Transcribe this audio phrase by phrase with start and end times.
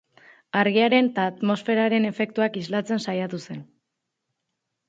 [0.61, 3.63] Argiaren eta atmosferaren efektuak islatzen saiatu zen.